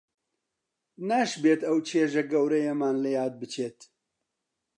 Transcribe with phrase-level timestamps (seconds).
[1.09, 3.79] ناشبێت ئەو چێژە گەورەیەمان لە یاد بچێت